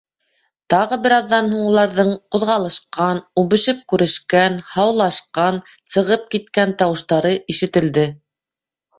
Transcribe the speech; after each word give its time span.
Тағы 0.73 0.97
бер 1.01 1.13
аҙҙан 1.15 1.49
һуң 1.49 1.65
уларҙың 1.71 2.07
ҡуҙғалышҡан, 2.35 3.19
үбешеп 3.41 3.83
күрешкән, 3.93 4.55
һаулашҡан, 4.77 5.59
сығып 5.97 6.25
киткән 6.37 6.73
тауыштары 6.81 7.35
ишетелде. 7.55 8.07